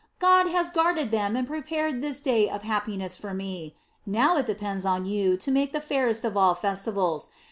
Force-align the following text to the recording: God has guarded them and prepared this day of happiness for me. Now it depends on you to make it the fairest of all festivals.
God 0.17 0.47
has 0.47 0.71
guarded 0.71 1.11
them 1.11 1.35
and 1.35 1.45
prepared 1.45 2.01
this 2.01 2.19
day 2.21 2.49
of 2.49 2.63
happiness 2.63 3.15
for 3.15 3.35
me. 3.35 3.75
Now 4.03 4.35
it 4.37 4.47
depends 4.47 4.83
on 4.83 5.05
you 5.05 5.37
to 5.37 5.51
make 5.51 5.69
it 5.69 5.73
the 5.73 5.79
fairest 5.79 6.25
of 6.25 6.35
all 6.35 6.55
festivals. 6.55 7.29